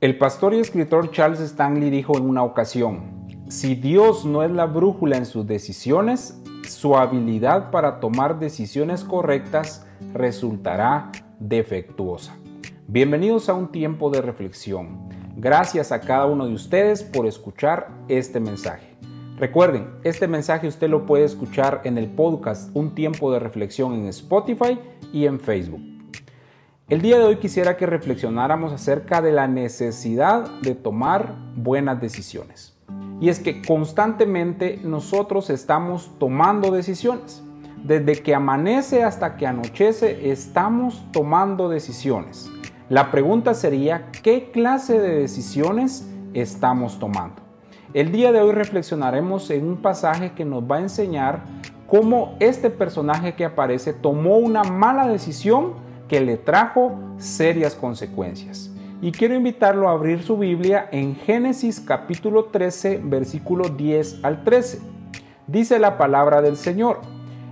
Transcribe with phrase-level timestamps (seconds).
[0.00, 4.64] El pastor y escritor Charles Stanley dijo en una ocasión, si Dios no es la
[4.64, 12.34] brújula en sus decisiones, su habilidad para tomar decisiones correctas resultará defectuosa.
[12.86, 15.06] Bienvenidos a un tiempo de reflexión.
[15.36, 18.96] Gracias a cada uno de ustedes por escuchar este mensaje.
[19.36, 24.06] Recuerden, este mensaje usted lo puede escuchar en el podcast Un tiempo de reflexión en
[24.06, 24.78] Spotify
[25.12, 25.99] y en Facebook.
[26.90, 32.76] El día de hoy quisiera que reflexionáramos acerca de la necesidad de tomar buenas decisiones.
[33.20, 37.44] Y es que constantemente nosotros estamos tomando decisiones.
[37.84, 42.50] Desde que amanece hasta que anochece estamos tomando decisiones.
[42.88, 47.40] La pregunta sería, ¿qué clase de decisiones estamos tomando?
[47.94, 51.44] El día de hoy reflexionaremos en un pasaje que nos va a enseñar
[51.86, 58.68] cómo este personaje que aparece tomó una mala decisión que le trajo serias consecuencias.
[59.00, 64.80] Y quiero invitarlo a abrir su Biblia en Génesis capítulo 13, versículo 10 al 13.
[65.46, 66.98] Dice la palabra del Señor,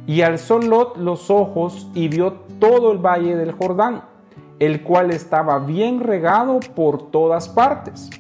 [0.09, 4.03] y alzó Lot los ojos y vio todo el valle del Jordán,
[4.59, 8.11] el cual estaba bien regado por todas partes.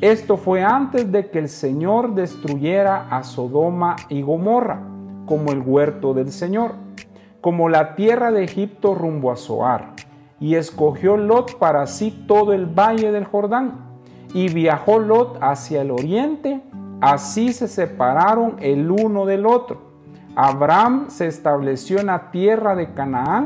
[0.00, 4.80] Esto fue antes de que el Señor destruyera a Sodoma y Gomorra,
[5.24, 6.83] como el huerto del Señor
[7.44, 9.90] como la tierra de Egipto rumbo a Zoar,
[10.40, 13.84] y escogió Lot para sí todo el valle del Jordán,
[14.32, 16.62] y viajó Lot hacia el oriente,
[17.02, 19.82] así se separaron el uno del otro.
[20.34, 23.44] Abraham se estableció en la tierra de Canaán,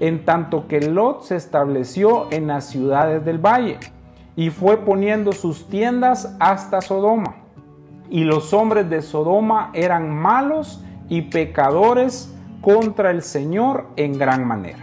[0.00, 3.76] en tanto que Lot se estableció en las ciudades del valle,
[4.36, 7.34] y fue poniendo sus tiendas hasta Sodoma.
[8.08, 14.78] Y los hombres de Sodoma eran malos y pecadores, contra el Señor en gran manera.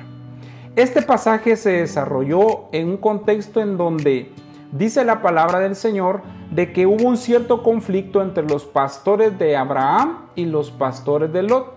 [0.75, 4.31] Este pasaje se desarrolló en un contexto en donde
[4.71, 9.55] dice la palabra del Señor de que hubo un cierto conflicto entre los pastores de
[9.55, 11.73] Abraham y los pastores de Lot.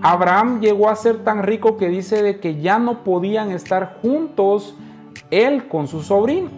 [0.00, 4.74] Abraham llegó a ser tan rico que dice de que ya no podían estar juntos
[5.30, 6.50] él con su sobrino.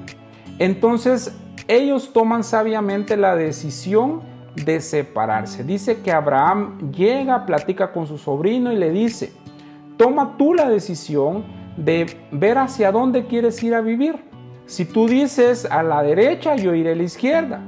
[0.58, 1.36] Entonces
[1.68, 4.22] ellos toman sabiamente la decisión
[4.56, 5.64] de separarse.
[5.64, 9.32] Dice que Abraham llega, platica con su sobrino y le dice,
[9.96, 11.44] toma tú la decisión
[11.76, 14.16] de ver hacia dónde quieres ir a vivir.
[14.66, 17.60] Si tú dices a la derecha, yo iré a la izquierda.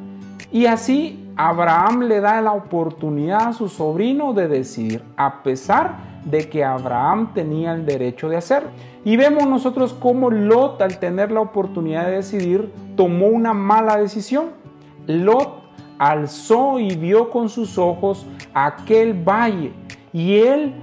[0.51, 6.49] Y así Abraham le da la oportunidad a su sobrino de decidir, a pesar de
[6.49, 8.71] que Abraham tenía el derecho de hacerlo.
[9.05, 14.47] Y vemos nosotros cómo Lot, al tener la oportunidad de decidir, tomó una mala decisión.
[15.07, 15.66] Lot
[15.99, 19.73] alzó y vio con sus ojos aquel valle
[20.13, 20.75] y él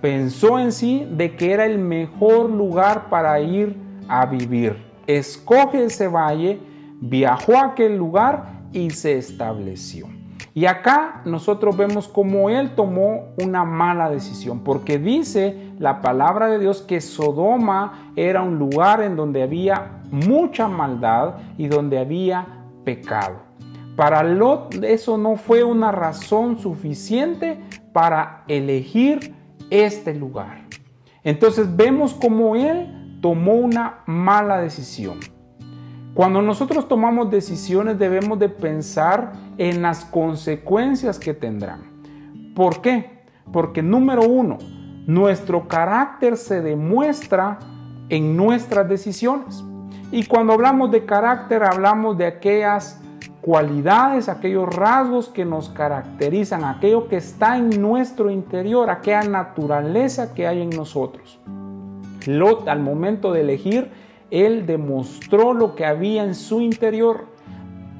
[0.00, 3.76] pensó en sí de que era el mejor lugar para ir
[4.08, 4.76] a vivir.
[5.06, 6.60] Escoge ese valle,
[7.00, 10.08] viajó a aquel lugar y se estableció.
[10.52, 16.58] Y acá nosotros vemos cómo él tomó una mala decisión, porque dice la palabra de
[16.58, 23.45] Dios que Sodoma era un lugar en donde había mucha maldad y donde había pecado.
[23.96, 27.58] Para Lot eso no fue una razón suficiente
[27.94, 29.34] para elegir
[29.70, 30.66] este lugar.
[31.24, 35.18] Entonces vemos cómo él tomó una mala decisión.
[36.14, 42.02] Cuando nosotros tomamos decisiones debemos de pensar en las consecuencias que tendrán.
[42.54, 43.22] ¿Por qué?
[43.50, 44.58] Porque número uno,
[45.06, 47.58] nuestro carácter se demuestra
[48.08, 49.64] en nuestras decisiones.
[50.12, 53.00] Y cuando hablamos de carácter hablamos de aquellas
[53.46, 60.48] cualidades, aquellos rasgos que nos caracterizan, aquello que está en nuestro interior, aquella naturaleza que
[60.48, 61.38] hay en nosotros.
[62.26, 63.92] Lot al momento de elegir,
[64.32, 67.26] él demostró lo que había en su interior.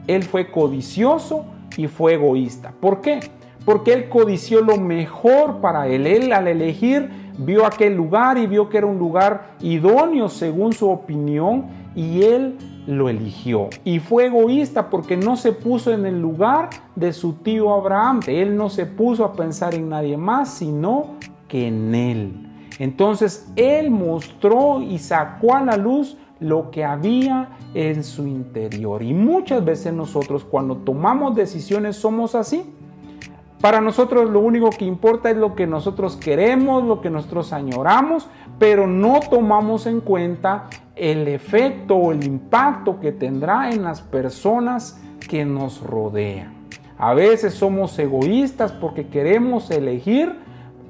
[0.09, 1.45] Él fue codicioso
[1.77, 2.73] y fue egoísta.
[2.81, 3.21] ¿Por qué?
[3.65, 6.09] Porque él codició lo mejor para él.
[6.09, 7.09] Él al elegir
[7.39, 12.57] vio aquel lugar y vio que era un lugar idóneo según su opinión y él
[12.87, 13.71] lo eligió.
[13.83, 18.21] Y fue egoísta porque no se puso en el lugar de su tío Abraham.
[18.27, 21.17] Él no se puso a pensar en nadie más, sino
[21.49, 22.33] que en él.
[22.79, 29.03] Entonces él mostró y sacó a la luz lo que había en su interior.
[29.03, 32.63] Y muchas veces nosotros cuando tomamos decisiones somos así.
[33.61, 38.29] Para nosotros lo único que importa es lo que nosotros queremos, lo que nosotros añoramos,
[38.59, 40.65] pero no tomamos en cuenta
[40.95, 46.55] el efecto o el impacto que tendrá en las personas que nos rodean.
[46.99, 50.35] A veces somos egoístas porque queremos elegir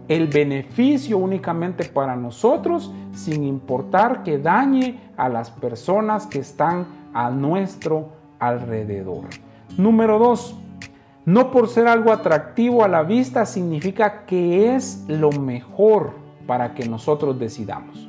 [0.09, 7.31] el beneficio únicamente para nosotros sin importar que dañe a las personas que están a
[7.31, 8.09] nuestro
[8.39, 9.25] alrededor.
[9.77, 10.66] Número 2.
[11.27, 16.13] No por ser algo atractivo a la vista significa que es lo mejor
[16.47, 18.09] para que nosotros decidamos.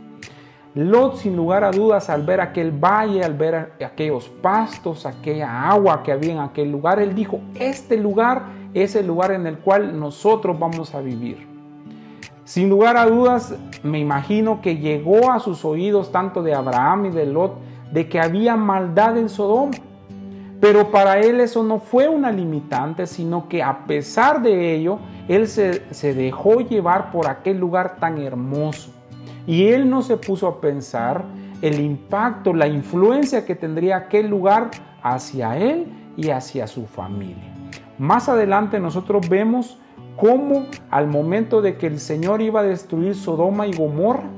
[0.75, 6.03] Lot, sin lugar a dudas, al ver aquel valle, al ver aquellos pastos, aquella agua
[6.03, 8.43] que había en aquel lugar, él dijo, este lugar
[8.75, 11.47] es el lugar en el cual nosotros vamos a vivir.
[12.43, 17.09] Sin lugar a dudas, me imagino que llegó a sus oídos tanto de Abraham y
[17.09, 17.55] de Lot
[17.91, 19.71] de que había maldad en Sodoma.
[20.59, 25.47] Pero para él eso no fue una limitante, sino que a pesar de ello, él
[25.47, 28.91] se, dejó llevar por aquel lugar tan hermoso.
[29.45, 31.23] Y él no se puso a pensar
[31.61, 34.71] el impacto, la influencia que tendría aquel lugar
[35.03, 35.87] hacia él
[36.17, 37.53] y hacia su familia.
[37.99, 39.77] Más adelante nosotros vemos
[40.15, 44.29] cómo al momento de que el Señor iba a destruir Sodoma y Gomorra,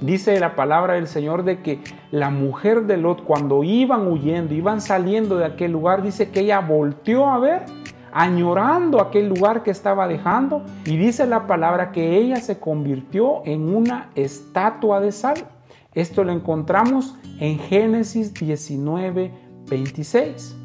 [0.00, 1.80] dice la palabra del Señor de que
[2.10, 6.60] la mujer de Lot cuando iban huyendo, iban saliendo de aquel lugar, dice que ella
[6.60, 7.62] volteó a ver
[8.12, 13.74] añorando aquel lugar que estaba dejando y dice la palabra que ella se convirtió en
[13.74, 15.36] una estatua de sal.
[15.94, 19.32] Esto lo encontramos en Génesis 19,
[19.68, 20.56] 26.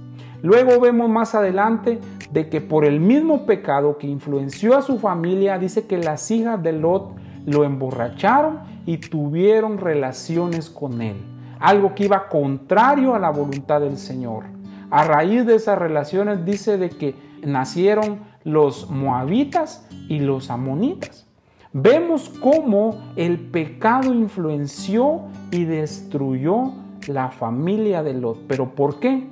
[0.41, 1.99] Luego vemos más adelante
[2.31, 6.61] de que por el mismo pecado que influenció a su familia, dice que las hijas
[6.61, 7.15] de Lot
[7.45, 11.17] lo emborracharon y tuvieron relaciones con él,
[11.59, 14.45] algo que iba contrario a la voluntad del Señor.
[14.89, 21.27] A raíz de esas relaciones dice de que nacieron los moabitas y los amonitas.
[21.73, 26.71] Vemos cómo el pecado influenció y destruyó
[27.07, 28.47] la familia de Lot.
[28.47, 29.27] ¿Pero por qué?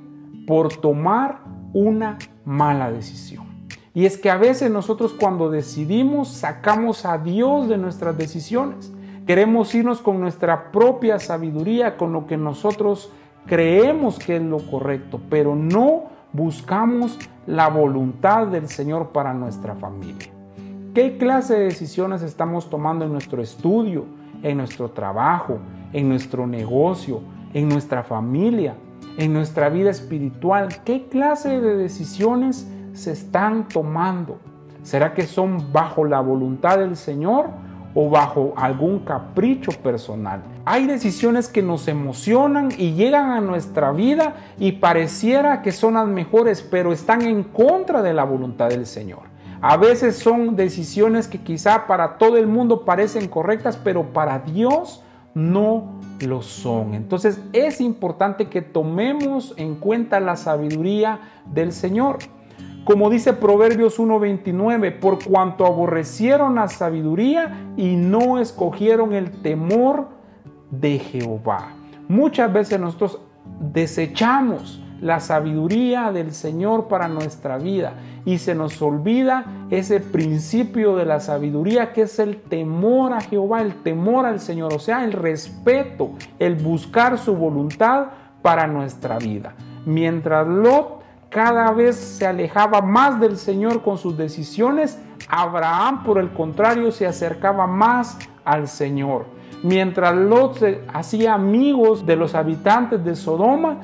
[0.45, 1.39] Por tomar
[1.73, 3.45] una mala decisión.
[3.93, 8.91] Y es que a veces nosotros cuando decidimos sacamos a Dios de nuestras decisiones.
[9.25, 13.09] Queremos irnos con nuestra propia sabiduría, con lo que nosotros
[13.45, 17.17] creemos que es lo correcto, pero no buscamos
[17.47, 20.27] la voluntad del Señor para nuestra familia.
[20.93, 24.05] ¿Qué clase de decisiones estamos tomando en nuestro estudio,
[24.41, 25.57] en nuestro trabajo,
[25.93, 27.21] en nuestro negocio,
[27.53, 28.75] en nuestra familia,
[29.17, 30.67] en nuestra vida espiritual?
[30.83, 34.37] ¿Qué clase de decisiones se están tomando?
[34.83, 37.51] ¿Será que son bajo la voluntad del Señor
[37.95, 40.41] o bajo algún capricho personal.
[40.65, 46.07] Hay decisiones que nos emocionan y llegan a nuestra vida y pareciera que son las
[46.07, 49.33] mejores, pero están en contra de la voluntad del Señor.
[49.61, 55.03] A veces son decisiones que quizá para todo el mundo parecen correctas, pero para Dios
[55.33, 56.93] no lo son.
[56.93, 62.17] Entonces es importante que tomemos en cuenta la sabiduría del Señor.
[62.83, 70.07] Como dice Proverbios 1:29, por cuanto aborrecieron la sabiduría y no escogieron el temor
[70.69, 71.69] de Jehová.
[72.09, 73.19] Muchas veces nosotros
[73.59, 77.93] desechamos la sabiduría del Señor para nuestra vida
[78.25, 83.61] y se nos olvida ese principio de la sabiduría que es el temor a Jehová,
[83.61, 88.07] el temor al Señor, o sea, el respeto, el buscar su voluntad
[88.41, 89.53] para nuestra vida.
[89.85, 91.02] Mientras Lot
[91.33, 97.07] cada vez se alejaba más del Señor con sus decisiones, Abraham por el contrario se
[97.07, 99.25] acercaba más al Señor.
[99.63, 103.79] Mientras Lot se hacía amigos de los habitantes de Sodoma,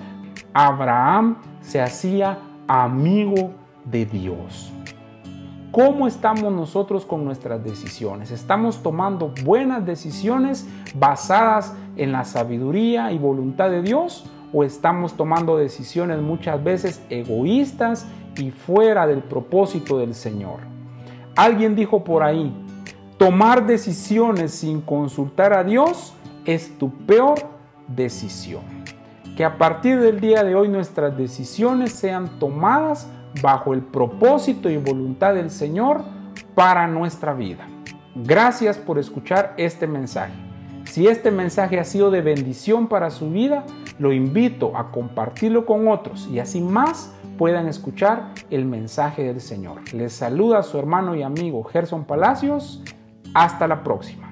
[0.53, 2.37] Abraham se hacía
[2.67, 3.51] amigo
[3.83, 4.71] de Dios.
[5.71, 8.29] ¿Cómo estamos nosotros con nuestras decisiones?
[8.29, 14.29] ¿Estamos tomando buenas decisiones basadas en la sabiduría y voluntad de Dios?
[14.53, 20.59] O estamos tomando decisiones muchas veces egoístas y fuera del propósito del Señor.
[21.35, 22.53] Alguien dijo por ahí,
[23.17, 26.13] tomar decisiones sin consultar a Dios
[26.45, 27.39] es tu peor
[27.87, 28.63] decisión.
[29.35, 33.07] Que a partir del día de hoy nuestras decisiones sean tomadas
[33.41, 36.03] bajo el propósito y voluntad del Señor
[36.55, 37.67] para nuestra vida.
[38.15, 40.48] Gracias por escuchar este mensaje.
[40.89, 43.63] Si este mensaje ha sido de bendición para su vida,
[43.99, 49.93] lo invito a compartirlo con otros y así más puedan escuchar el mensaje del Señor.
[49.93, 52.81] Les saluda su hermano y amigo Gerson Palacios.
[53.35, 54.28] Hasta la próxima.